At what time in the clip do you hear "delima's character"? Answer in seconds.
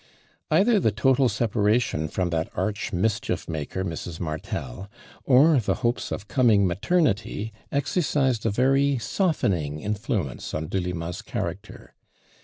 10.69-11.93